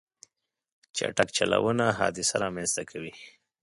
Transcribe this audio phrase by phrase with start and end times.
[0.95, 3.13] چټک چلوونه حادثه رامنځته کوي.